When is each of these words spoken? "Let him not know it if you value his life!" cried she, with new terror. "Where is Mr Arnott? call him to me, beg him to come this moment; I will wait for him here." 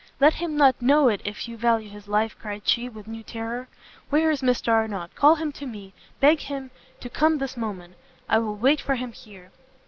"Let 0.19 0.33
him 0.33 0.57
not 0.57 0.81
know 0.81 1.09
it 1.09 1.21
if 1.25 1.47
you 1.47 1.55
value 1.57 1.87
his 1.87 2.07
life!" 2.07 2.35
cried 2.39 2.67
she, 2.67 2.89
with 2.89 3.05
new 3.07 3.21
terror. 3.21 3.67
"Where 4.09 4.31
is 4.31 4.41
Mr 4.41 4.69
Arnott? 4.73 5.13
call 5.13 5.35
him 5.35 5.51
to 5.51 5.67
me, 5.67 5.93
beg 6.19 6.39
him 6.39 6.71
to 7.01 7.07
come 7.07 7.37
this 7.37 7.55
moment; 7.55 7.93
I 8.27 8.39
will 8.39 8.55
wait 8.55 8.81
for 8.81 8.95
him 8.95 9.11
here." 9.11 9.51